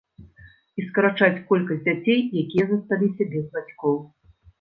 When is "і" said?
0.83-0.85